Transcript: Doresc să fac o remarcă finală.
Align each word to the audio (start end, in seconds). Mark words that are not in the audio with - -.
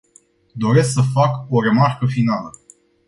Doresc 0.55 0.91
să 0.91 1.01
fac 1.13 1.45
o 1.49 1.61
remarcă 1.61 2.05
finală. 2.05 2.51